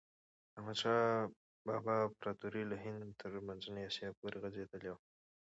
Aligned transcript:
د 0.51 0.51
احمد 0.57 0.77
شاه 0.81 1.01
بابا 1.67 1.95
امپراتوري 2.07 2.63
له 2.71 2.75
هند 2.83 3.01
تر 3.21 3.31
منځنۍ 3.47 3.83
آسیا 3.89 4.09
پورې 4.19 4.37
غځېدلي 4.43 4.89
وه. 4.91 4.99